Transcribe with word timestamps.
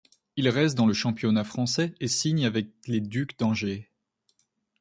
Il 0.35 0.49
reste 0.49 0.73
dans 0.73 0.87
le 0.87 0.95
championnat 0.95 1.43
français 1.43 1.93
et 1.99 2.07
signe 2.07 2.47
avec 2.47 2.69
les 2.87 3.01
Ducs 3.01 3.37
d'Angers. 3.37 3.87